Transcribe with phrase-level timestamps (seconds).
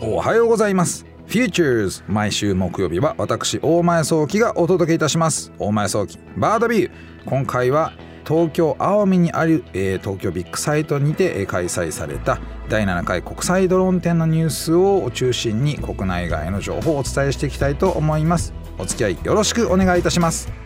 [0.00, 1.04] おはようございます。
[1.26, 5.52] Futures 毎週木曜日は私大前創希がお届けいたします。
[5.58, 6.90] 大前創希バードビュー。
[7.24, 7.92] 今回は
[8.24, 18.54] 東京青海にある、えー、東京ビッグサイトにて、えー、開催された第7回国際ドローン展のニュースを中心に国内外の情報をお伝えしていきたいと思います。
[18.78, 20.65] お付き合いよろしくお願いいたします。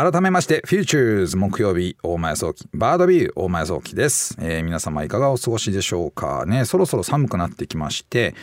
[0.00, 6.46] 改めまして、フューチューズ木曜日大前創希、バードビュー大前創希です、えー、皆様いかがお過ごしでしょうか。
[6.46, 8.36] ね、そろそろ寒くなってきまして、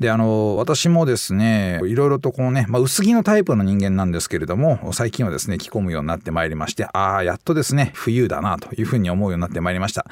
[0.00, 10.06] で、あの、私もですね、いろいろとこのね、まあ、薄着のタイプの人間なんですけれども、最近はですね、着込むようになってまいりまして、ああ、やっとですね、冬だなというふうに思うようになってまいりました。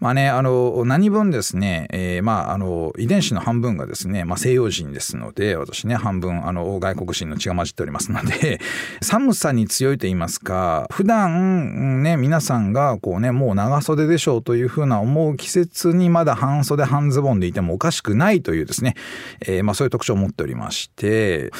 [0.00, 8.60] まあね、あの、何分ですね、えー、まあ、あの、遺伝子の半分がですね、まあ、西洋人ですので、私ね、半分、あの、外国人の血が混じっておりますので、
[9.02, 18.94] 寒さに強いと言いますか、普段、ね、皆さんが、こうね、もう長袖でしょうというふうな思う季節にまだ半袖半ズボンでいてもおかしくないというですね、
[19.40, 21.50] えー、まあ、そういう特徴を持っておりまして、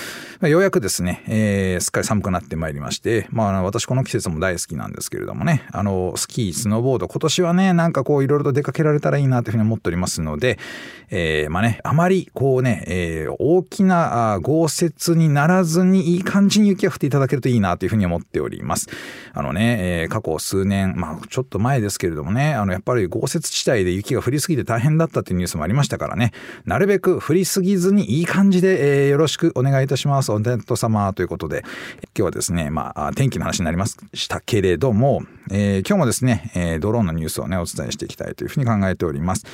[0.40, 10.58] まあ、ようやくですね、えー、すっかり寒くなってまいりまして、まあ、私この季節も大好きなんですけれどもね、あの、スキー、スノーボード、今年はね、なんかこういろいろと出かけられたらいいなというふうに思っておりますので、
[11.10, 18.88] えー、まあね、あまりこうね、えー、大きな豪雪にならずにいい感じに雪が降っていただけるといいなというふうに思っております。
[19.32, 26.32] あのね、えー、過去数年、まあちょっと前ですけれどもね、あのやっぱり豪雪地帯で雪が降りすぎて大変だったっていうニュースもありましたからね、
[26.64, 30.30] なるべく降りすすぎずにいい感じで、えー、よろしくお願いいたします。
[30.30, 39.44] お天道様ということで、今日はですね、まあ、天気の話になりましたけれども、えー、今日もですね、えー、ドローンのニュースをね、お伝えしていきたいというふうに考えております。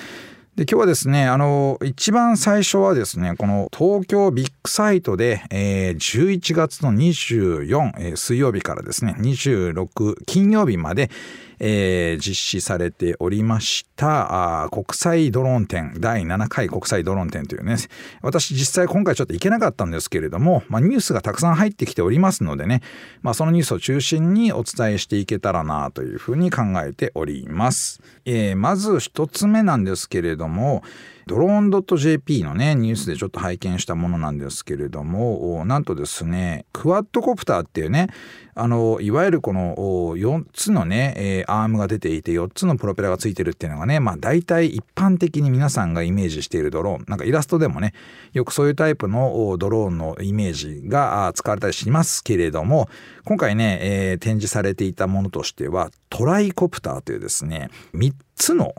[0.57, 11.11] で今日はですねあの一番最初はですねこの東京ビッグサイトで、えー、11月の24、えー、水曜日からですね26金曜日まで、
[11.59, 14.65] えー、実施されておりました。
[14.65, 17.77] あ国際ドローン展第7回国際ドローン展というね。
[18.23, 22.83] 私実際今回ちょっと行けなかったんですけれども、まあ、ニュースがたくさん入ってきておりますのでね、
[23.23, 30.83] まあ、そのニュースを中心にお伝えしていけたらなというふうに考えております、えー、まず一つ目なんですけれども
[31.27, 38.09] ドローン .jp のね、ニュースでちょっと拝見したものなんですけれども、なんとですね、クワッドコプターっていうね、
[38.57, 39.75] あの、いわゆるこの
[40.17, 47.95] 4つのね、えー、アームが出ていて4つのプロペラがついてるっていうのがね、まあ大体一般的に皆さんがイメージしているドローン、なんかイラストでもね、
[48.33, 52.89] よくそういうタイプのドローンのイメージが使われたりしますけれども、
[53.25, 58.73] 今回ね、えー、展示されていたものとしては、トライコプターというですね、3つの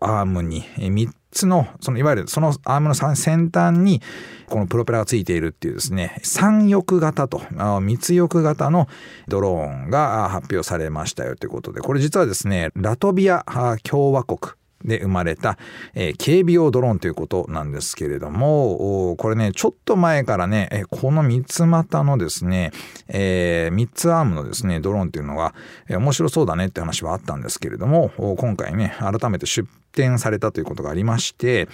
[0.00, 4.00] アームに、3つの、そのいわゆるそのアームの先端に、
[4.46, 7.42] このプロペラがついているっていうですね、三翼型と、
[7.80, 8.88] 密翼型の
[9.28, 13.44] ドローンが発表されましたよということで、これ実はですね、ラトビア
[13.82, 15.58] 共和国で生まれた、
[15.94, 22.72] えー、警備用ドローンということなんですけれども、これね、ちょっと前からね、えこの三つ股のですね、
[23.08, 25.54] えー、三つアームのですね、ドローンっていうのが、
[25.88, 31.68] えー、面白そうだねって話はあったんですけれども、今回ね、改めて出展されたということがありまして、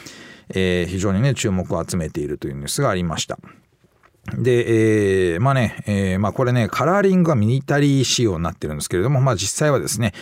[0.50, 3.38] えー、非常にね、注目を集めているというニュースがありました。
[4.36, 10.12] で、えー、まあね、えー、まあこれね、カラーリングがミニタリー仕様になってるんですけれども、まあ実際はですね、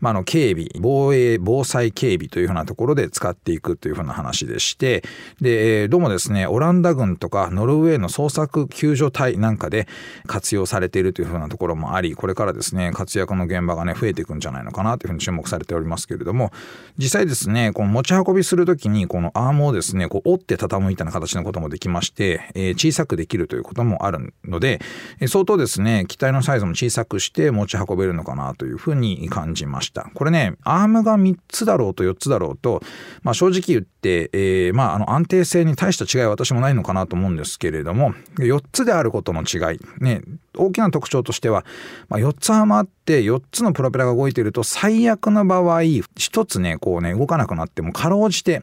[0.00, 5.02] まあ、の警備防衛防災警備というふうなところで使っていくというふうな話でして
[5.40, 9.88] でどうもですねオランダ軍とかノルウェーの捜索救助隊なんかで
[10.26, 16.52] 活用されているというふうなところもありこれからですね活躍の現場がね増えていくんじゃないのかなというふうに注目されておりますけれども
[16.96, 24.80] 実際ですねこの持ち運びする時にこのアームをですねこう折って畳むみたいな形のこともできまして、えー、小さくできるということもあるので
[25.26, 29.87] 相当ですね機体のサイズも小さくして持ち運べるのかなというふうに感じました。
[29.88, 30.10] した。
[30.14, 32.82] これね、アームが3つだろうと4つだろうと、
[33.22, 40.22] まあ、正直言って、えー、まあ、あの安定性に大した違いは私もないのかなと思うんですけれども、4つであることの違い、ね、
[40.58, 41.64] 大きな特徴としては、
[42.08, 48.62] まあ、4つアームあって4つのプロペラが動いていると最悪の場合1つねこうね動かなくなってもかろうじて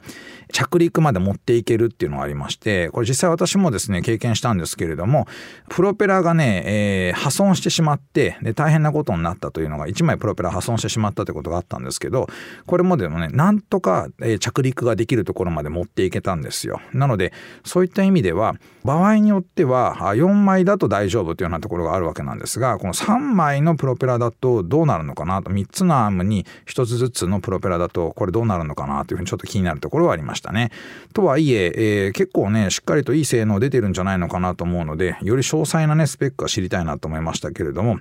[0.52, 5.28] 着陸まで持っていけるっていうのがありましてこれ実際私もですね経験したんですけれども
[5.70, 12.28] プロペラがね、えー、破損してしまってで大変なことになったというのが1枚プロペラ破損してしまったということがあったんですけど
[12.66, 16.80] これもでもねなんとか、え、着陸ができるところまで持っていけたんですよ。
[16.94, 17.34] なので
[17.64, 30.72] そういった意味では場合によっては4枚だと大丈夫というようなところがあるわけなんですがこの3枚のプロペラだとどうなるのかなと3つのアームに1つずつのプロペラだとこれどうなるのかなというふうにちょっと気になるところはありましたね。
[31.14, 38.00] とはいええー、結構ねしっかりといい性能出てるんじゃないのかなと思うのでより詳細なねスペックは知りたいなと思いましたけれども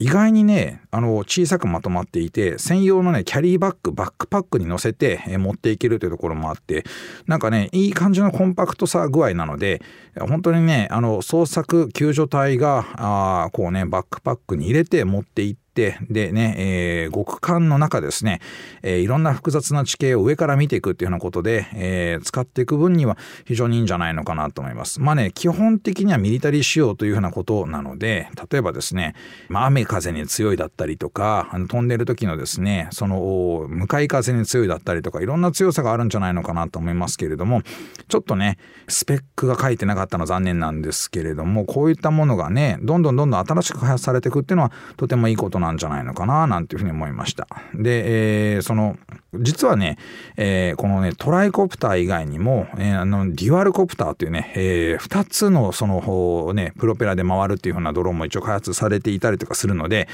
[0.00, 6.84] 意外にねあの小さくまとまっていて専用のねキャリーバッグバックパックに乗せて、持っていけるというところもあって
[7.26, 9.82] なんかねいい感じのコンパクトさ具合なので
[10.18, 18.40] 本当にねあの捜索救助隊があこうねバックパックに入れて持っていってでね、えー、極寒の中ですね、
[18.82, 23.16] えー、いろんな複雑な地形を上から見ていくっていうようなことで、えー、使っていく分には
[23.46, 25.00] 非常にいいんじゃないのかなと思います。
[25.00, 29.14] まあね基本的にはミリタリー仕様というふうなことなので例えばですね、
[29.48, 37.62] まあ、雨風に強いだったりとかあの飛んでる時のですねその向かい風に強いだったりとかいろんな強さがあるんじゃないのかなと思いますけれども
[38.08, 38.58] ちょっとね
[38.88, 47.46] スペックが書いてなかったのは残念なんですけれどもこういったものがねどんどんどんどん新しく開発されていくっていうのはとてもいいことなんなんじゃないのかななんていうふうに思いました。
[47.74, 48.96] で、えー、その
[49.34, 49.98] 実はね、
[50.36, 60.08] えー、このねトライコプター以外にも、えー、あのデュアルコプターというね、えー、2つのそのねプロペラで回るっていう風なドローンも一応開発されていたりとかするので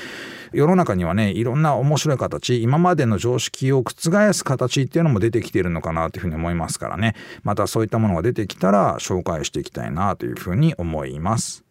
[0.52, 7.14] 世の中にはねいろんな面白い形今までの常識を覆す形っていうのも出てきてるのかなというふうに思いますからね
[7.44, 11.64] またそういったものが出てきたら紹介していきたいなというふうに思います。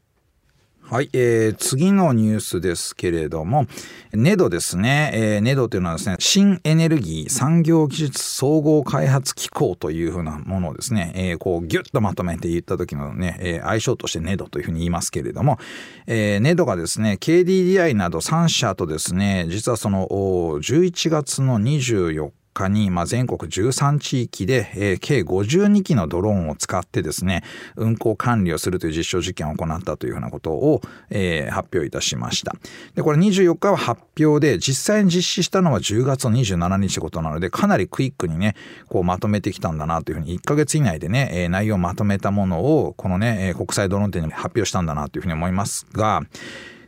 [0.93, 3.65] はい、えー、次のニュースですけれども、
[4.11, 5.09] ネドですね。
[5.15, 15.57] えー、ネドというのはですね、新エネルギー産業技術総合開発機構というふうなものをですね、えー、こうギュッとまとめて言った時のね、えー、愛称としてネドというふうに言いますけれども、
[16.05, 27.43] えー、ネドがですね、KDDI など3社とですね、実はその11月の24日日に、まあ、全国13地域で、えー、計52機のドローンを使ってですね
[27.75, 32.55] 運行管理をするという実証実験を行ったというふうなことを、えー、発表いたしました。
[32.95, 38.55] でこれ24日は発表で実際に実施したのは10月の27日ことなのでかなりクイックにね
[38.87, 46.21] こうまとめてきたんだなというふうに1ヶ月以内でね、えー、内容をまとめたものをこのね国際ドローン展に発表したんだなというふうに思いますが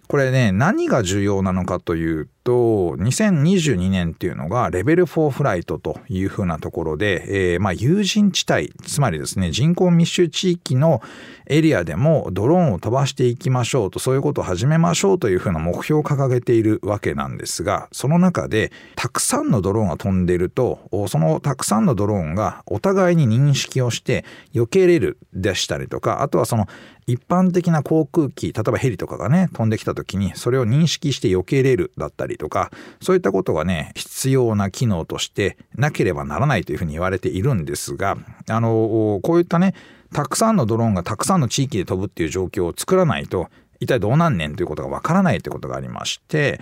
[0.07, 11.02] これね何が重要なのかというと2022年っていうのがレベル4フライトというふうなところで、えー、まあ有人地帯つまりですね人口密集地域の
[11.48, 24.24] エリアでもドローンを飛ばしていきましょうとそういうことを始めましょうというふうな目標を掲げているわけなんですがその中でたくさんのドローンが飛んでいるとそのたくさんのドローンがお互いに認識をして
[24.54, 26.68] 避けれるでしたりとかあとはその
[27.07, 38.18] 一般的な航空機例えばヘリとかがね飛んできた時にそれを認識して避けれるだったりとかそういったことがね必要な機能としてなければならないというふうに言われているんですが
[38.50, 39.75] あのこういったね
[40.13, 43.50] たくさんのドローンがたくさんの地域で飛ぶっていう状況を作らないと
[43.80, 46.60] 一体どうなんねんということがわからないということがありまして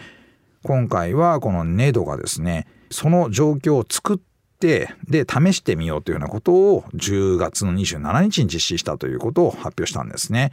[0.64, 4.18] 今回はこのネドがですねその状況を作っ
[4.64, 10.52] で試してみようというようなことを10月の27日に実施したということを発表したんですね。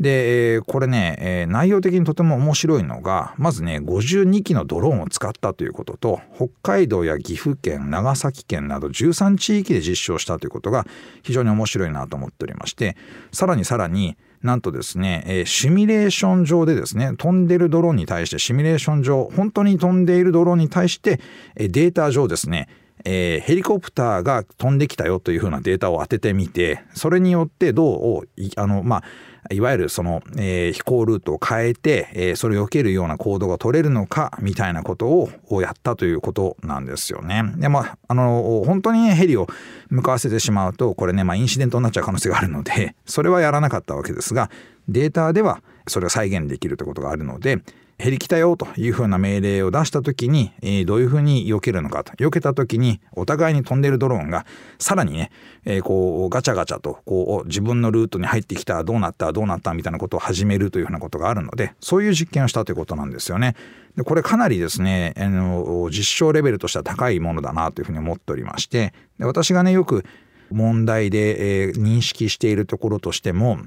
[0.00, 10.86] でこれね内容的にとても面白いのがまずね52機のドローンを使ったということと北海道や岐阜県長崎県など13地域で実証したということが
[11.22, 12.96] 非常に面白いなと思っておりまして
[13.32, 21.20] さらにさらになんとですね、えシミュレーション上でですね飛んでるドローンに対してシミュレーション上本当に飛んでいるドローンに対して
[21.54, 22.68] データ上ですね
[23.04, 29.04] えー、ヘリコプターが飛んできたよというふうなデータを当ててみてそれによってどうあのまあ
[29.50, 37.42] いわゆるその、えー、飛行ルートを変えて、えー、それを避けるような行動が取れるのかみたいなことをやったということなんですよね。
[37.56, 39.48] でまああの本当に、ね、ヘリを
[39.90, 44.50] 向かわせてしまうとこれね、まあ、インシデントになっちゃう可能性があるのでそれはやらなかったわけですが
[44.88, 47.62] データではそれを再現できるということがあるので
[48.02, 54.44] 減り来たよというふうな命令を出した時に、えー、どういうふうに避けるのかと避けた時にお互いに飛んでるドローンが
[54.80, 55.30] さらにね、
[55.64, 63.54] えー、こうガチャガチャとこう自分のルートに入ってきたどうなったどうなったみたいなことを始めるというふうなことがあるのでそういう実験をしたということなんですよね。
[63.96, 70.04] でこれかなりですねあの実証レベルとしては高いものだなというふうに思っておりましてで私がねよく
[70.50, 73.58] 問題で、えー、認識しているところとしても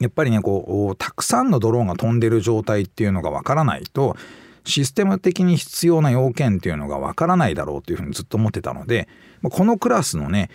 [0.00, 4.16] やっぱりねこうたくさんのドローンが飛んでる状態っていうのがわからないと
[4.64, 9.08] システム的に必要な要件っていうのがわからないだろうっていうふうにずっと思ってたので
[9.42, 10.50] このクラスのね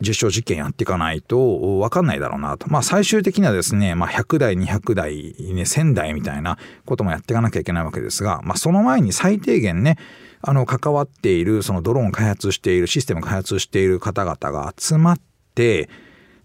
[0.00, 2.68] 実証実験やっていかないと分かんないだろうなと。
[2.68, 9.96] まあ最終的にはですね、まあ、100台、200台、ね、1000台みたいなこともやっていかなきゃいけないわけですが、まあ、その前に最低限ね、
[10.42, 15.20] あの関わっているそのドローン開発しているシステム開発している方々が集まっ
[15.54, 15.88] て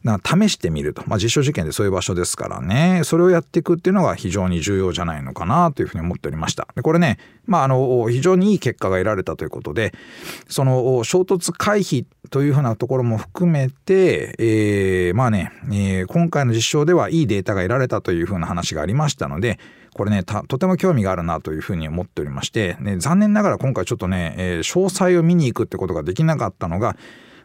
[0.04, 3.02] 試してみると、まあ、実証実験でそういう場所ですからね。
[3.04, 6.68] それをやっていくっていうのが非常に重要じゃないのかなというふうに思っておりました。
[6.76, 9.94] でこれね、まあ、あの非常にいい結果が得られたということで
[10.48, 19.60] その衝突回避というふうなところも含めて、えー、まあね、えー、今回の実証ではいいデータが得られたというふうな話がありましたので
[19.94, 26.96] これねとても興味があるなというふうに思っておりまして、ね、残念ながら今回ちょっとね、えー、詳細を見に行くってことができなかったのが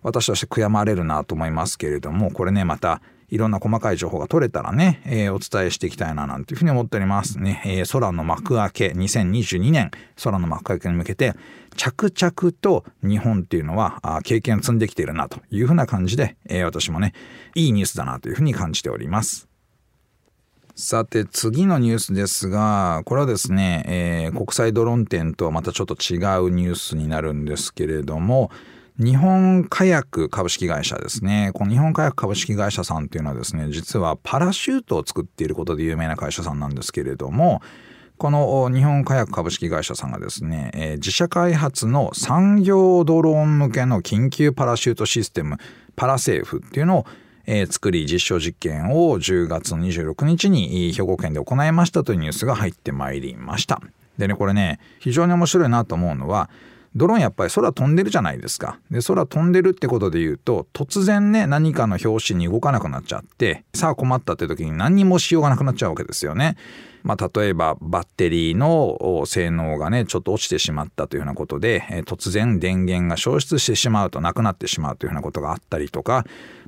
[0.05, 9.91] 私として悔やまれるなと思いますけれどもこれねまたいろんな細かい情報が取れたらね、えー、お伝えしていきたいななんていうふうに思っておりますね、えー、空の幕開け2022年
[10.23, 11.35] 空の幕開けに向けて
[11.77, 17.13] 着々と日本っていうのは経験積んできているなというふうな感じで、えー、私もね
[17.55, 19.49] いいニュースだなというふうに感じております。
[20.77, 28.51] さて次のニュースですがこれはですね、えー、国際ドローン展とはまたちょっと違うニュースになるんですけれども
[28.99, 31.51] 日本火薬株式会社ですね。
[31.53, 37.61] この日本火薬株式会社さんというのはですね、実はパラシュートを作っていることで有名な会社さんなんですけれども、
[38.19, 45.57] この日本火薬株式会社さんがですね、えー、自社開発の産業ドローン向けの緊急パラシュートシステム、
[45.97, 47.07] パラセーフっていうのを
[47.47, 53.83] えー、作り実証実験を10月26日に兵庫県で行いましたというニュースが入ってまいりました。
[54.17, 56.49] でねこれね非常に面白いなと思うのは
[56.97, 58.79] ドローンやっぱり空飛んでるじゃないですか。
[58.91, 66.57] で、空飛んでるってことで言うと、突然ね、何かの拍子に動かなくなっちゃって、さあ困ったって時に何にもしようがなくなっちゃうわけですよね。
[67.05, 76.25] まあ、例えばバッテリーの性能がねちょっと落ちてしまったというようなことで、え突然電源が消失してしまうとなくなってしまうというようなことがあったりとか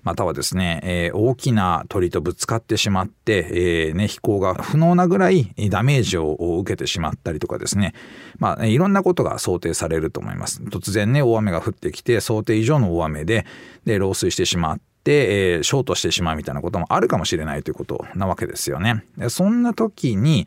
[0.07, 7.93] またはですね、え、大きな鳥とぶつかってしまって、え、ね、飛行が不能なぐらいダメージを受けてしまったりとかですね、
[8.39, 10.63] まあ、いろんなことが想定されると思います。
[10.63, 13.47] 突然ね、大雨が降ってきて、想定以上の大雨で、
[13.85, 19.05] で、漏水してしまって、えー、ショートしてしまうみたいなこともあるかもしれないということなわけですよね。
[19.17, 20.47] でそんな時に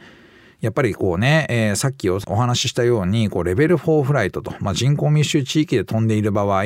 [0.61, 6.63] やっぱりこうね、えー、さっきお話ししたようにこうレベル4フライトと、まあ、人口密集地域で飛んでいる場合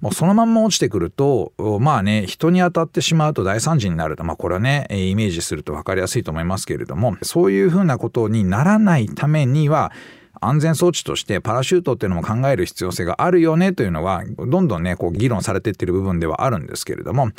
[0.00, 9.92] もうそのまんま落ちてくるとまあね人に当たってしまうと大惨事になるとまあこれはねイメージすると分かりやすいと思いますけれどもそういうふうなことにならないためには
[10.40, 17.32] 安全装置としてパラシュートっていうのも考える必要性があるよねというのはどんどんねこう議論されていってる部分ではあるんですけれども、ま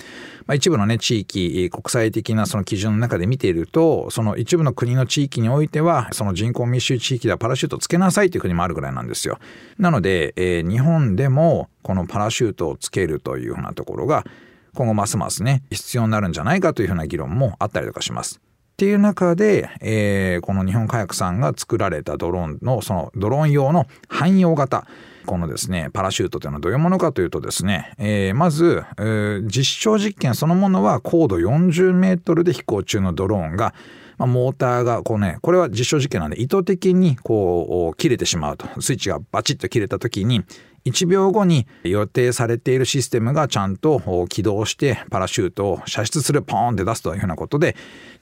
[0.48, 9.39] あ、一部のね地域国際的なその基準の中で見ているとその一部の国の地域においてはその人口密集地域ではパラシュートつけなさいという国もあるぐらいなんですよ。
[9.77, 14.25] なので、えー、日本でもこのパラシュートをつけるというふうなところが
[14.74, 18.39] 今後ますますね必要になるんじゃないかというふうな議論もあったりとかします。
[18.81, 24.88] っていう中で、えー、この日本火薬さんが作られたドローンのそのドローン用の汎用型。
[25.27, 33.75] このですねパラシュートというのはどういうものかというとですね、えー、まず、えー、実証実験そのものは高度40メートルで飛行中のドローンが
[34.17, 38.67] まあ、モーターがこうねこれは実証実験なんで意図的にこう切れてしまうと。
[38.79, 40.43] スイッチがバチッと切れた時に
[40.85, 47.75] 1秒後に予定されているシステムがちゃんと起動してパラシュートを射出するポーンって出すというふうなことで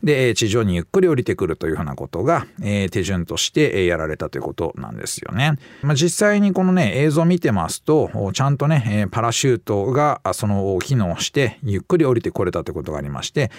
[0.03, 5.57] で地上にゆっくり降りてくるというふうなことが、手順としてやられたということなんですよね。
[5.81, 13.51] まあ、実際にこのね映像を見てますとちゃんとねパラシュートがその機能してゆっくり降りてこれたということがありまして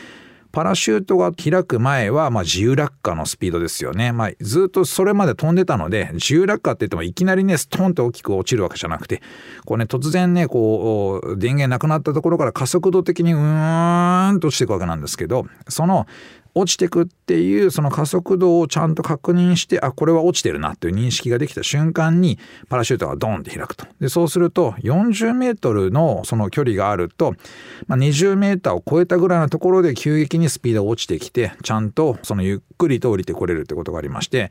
[0.52, 4.12] パラシュートが開く前は、まあ、自由落下のスピードですよね。
[4.12, 9.22] まあ、ずっとそれまで飛んでたので、自由落下って言ってもいきなりね、ストンと大きく落ちるわけじゃなくて、
[9.64, 16.06] こうね、突然ね、こう、電源なくなったところから加速度的にうーんと落ちていくわけなんですけど、その
[16.54, 22.38] 落ちてくっていうその加速度をちゃんと確認してあこれは落ちてるなという認識ができた瞬間に
[22.68, 23.86] パラシュートがドンって開くと。
[24.00, 27.34] でそうすると40メートルのその距離があると、
[27.86, 34.50] まあ、20メーターを超えたぐらいのところで急激にスピードが落ちてきてちゃんとそのゆっくりと降りてこれるってことがありまして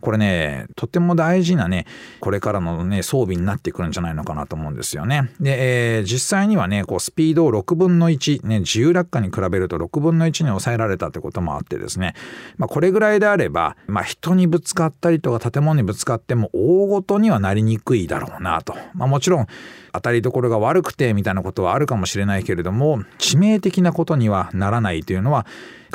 [0.00, 1.86] これねとても大事なね
[2.20, 5.30] これからのね装備になってくるんじゃないのかなと思うんですよね。
[5.40, 12.14] で、えー、実際にはねこうスピードを6分の1、ね、自由落下に比べると6分の1に抑えられたってこともあってですね、
[12.56, 18.74] まあ、これぐらいであれば、まあ、人にぶつかったりとか建物にぶつかっても大ごとにはなりにくいだろうなと。
[18.94, 19.46] まあ、もちろん
[19.92, 25.46] 当たりどころが悪くてみたいなことはあるかもしれないけれども致命的なことにはならないというのは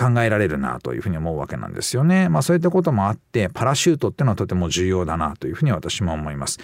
[0.01, 2.27] 考えられるなというふうに思うわけなんですよね。
[2.29, 6.59] まあそういったこともあってパラシュートっていうのはとても重要だなというふうに私も思います。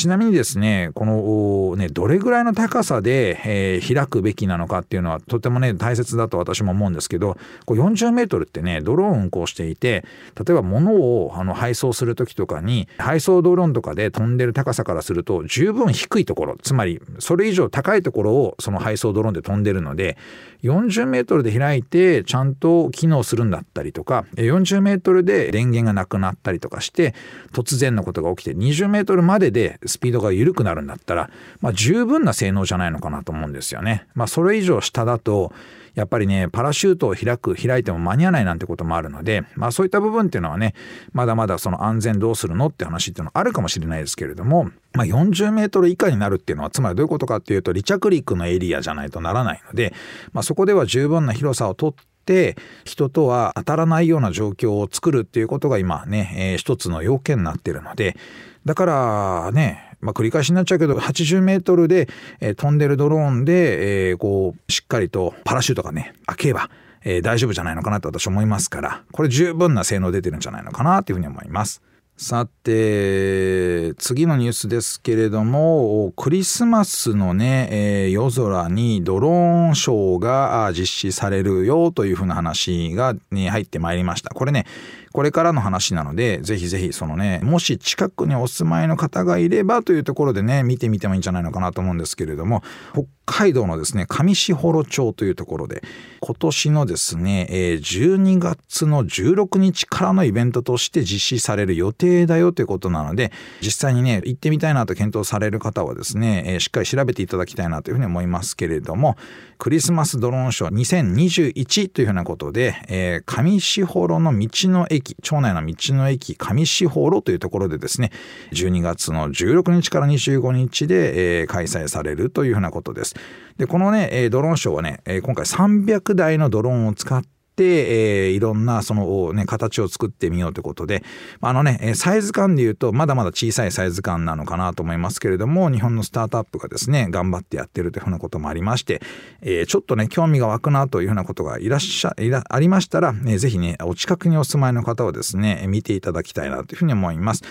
[0.00, 10.06] ちなみにですねこのねどれぐらいの高さで、えー、開くべきなのかっていうのはとてもね大切だと私も思うんですけどこう40メートルってねドローンを運行していて
[10.42, 20.16] 例えば物をあの配送する時とかに配送ドローンとかで飛んでる高さからすると十分低いところつまりそれ以上高いところをその配送ドローンで飛んでるので
[20.62, 27.14] 40メートルで開いてちゃんと機能するんだったりとか40メートルで電源がなくなったりとかして
[27.52, 31.30] 突然のことが起きて20メートルまででスピードが緩くなるんだったら、
[31.60, 34.06] まあ、十分な性能じゃないのかなと思うんですよね。
[34.14, 35.52] まあ、それ以上下だと
[35.94, 40.74] やっぱりねパラシュートを開く開いても間に合わないなんてこともあるので、まあ、そういった部分っていうのはね
[41.12, 49.92] まだまだその安全どうするのって話っていうのはあるかもしれないですけれども、まあ、40メートル以下になるっていうのはつまりどういうことかっていうと離着陸のエリアじゃないとならないので、
[50.32, 51.94] まあ、そこでは十分な広さをとっ
[52.24, 58.16] て人とは当たらないような状況を作るっていうことが今ね、えー、一つの要件になってるので
[58.64, 62.08] だからねまあ、繰り返しになっちゃうけど80メートルで、
[62.40, 66.70] えー、飛んでるドローンで、えー、こうしっかりとパラシュートがね開けば、
[67.04, 71.82] えー、大丈夫じゃないのかなと私思いますからこれ十分な性能出てるんじゃないのかなというふうに思います。
[72.16, 84.34] さて次のニュースですけれどもクリスマスのね、えー、夜空にドローンショーが実施されるよというふうな話が、ね、入ってまいりました。
[84.34, 84.66] これね
[85.12, 92.62] これからの話なので、ぜひぜひそのね、もし近くにお住まいの方がいればというところでね、見てみてもいいんじゃないのかなと思うんですけれども、
[92.92, 95.82] 北海道のですね、上士幌町というところで、
[96.20, 109.16] 今年のですね、12月の16日からのイベントとして実施される予定だよということなので、実際にね、行ってみたいなと検討される方はですね、しっかり調べていただきたいなというふうに思いますけれども、
[109.58, 118.10] クリスマスドローンショー2021というふうなことで、上士幌の道の駅駅町内の道の駅上四方路というところでですね
[118.52, 123.14] 12月の16日から25日で、えー、開催されるというふうなことです。
[123.58, 127.28] でこのねドローンショーはね今回300台のドローンを使って
[127.64, 131.02] えー、いろんなそのね形を作ってみようということで
[131.40, 139.00] あのねサイズ感で言うとまだまだ小さいサイズ感なのかなと思いますけれども日本のスタートアップがですね頑張ってやってるというふうなこともありまして、
[139.40, 147.42] えー、ちょっとね興味が湧くなというふうなことがいらっしゃいらありましたら、ね、ぜひねお近くにお住まいの方はですね見ていただきたいなというふうに思います。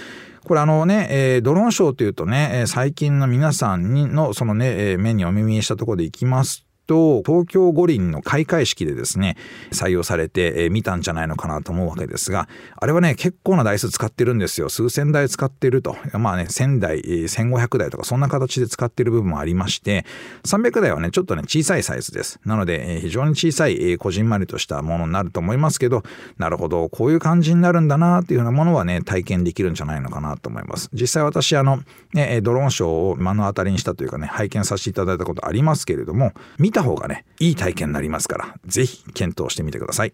[0.45, 9.37] これあのね、えー、ドローンショーというとね、最近の皆さんにのそのね、目にお耳にしたところでいきますと東京五輪の開会式でですね
[9.71, 14.69] 採用されて、え見たんじゃないのかなと思うわけですがあれはね結構な台数使ってるんですよ。
[14.69, 15.95] 数千台使ってると。
[16.13, 20.03] まあね1000台1500台とかそんな形で使ってる部分もありまして
[20.47, 22.39] 300台はねちょっとね小さいサイズです。
[22.43, 26.03] なので、非常に小さい、こじんまりとしたものになると思いますけど
[26.37, 30.89] なるほどこういう感じになるんだなっていうようなものはね体験できるんじゃないのかなと思います。
[30.93, 31.83] 実際私あの、
[32.13, 40.13] ね、ドローンショーを目の当たりにしたというかね拝見させていただいたことありますけれども見たた方がねいい体験になりますから是非検討してみてください。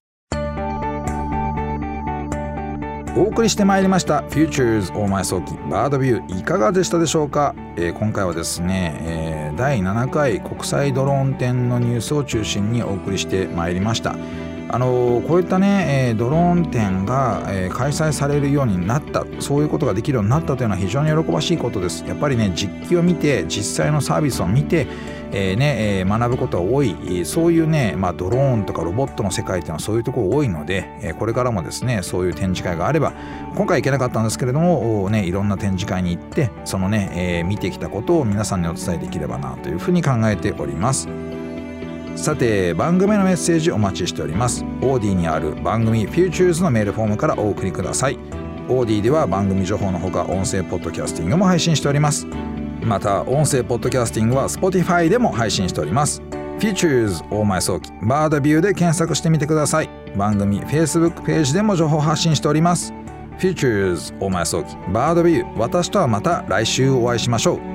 [3.17, 14.17] お送りしてまいりました Futures 大前早期バードビューいかがでしたでしょうか、えー、今回はですね、えー、第7回国際ドローン展のニュースを中心にお送りしてまいりました。
[14.75, 24.85] あのこういったね、え、ドローン展が、え、開催されるようになったそういうことができるようになったというのは非常に喜ばしいことですやっぱりね実機を見て実際のサービスを見て
[25.31, 33.13] えねえ、学ぶことが多いそういうね、まあ、ドローンとかロボットの世界っていうのはそういうところ多いので、え、これからもですねそういう展示会があれば
[33.55, 41.07] 今回行けなかったんですけれども、ね、いろんな展示会に行ってそのね、え、見てきたことを皆さんにお伝えできればなというふうに考えております。
[42.15, 44.63] さて番組のメッセージお待ちしております。
[44.81, 48.17] オーディにある番組 Futures のメールフォームからお送りください。
[48.67, 52.25] オーディでは番組情報のほか音声ポッドキャスティングも配信しております。
[52.81, 56.21] また音声ポッドキャスティングは Spotify でも配信しております。
[56.59, 59.89] Futures 大前早期バードビューで検索してみてください。
[60.15, 62.93] 番組 Facebook ページでも情報発信しております。
[63.39, 67.74] Futures 大前早期バードビュー私とはまた来週お会いしましょう。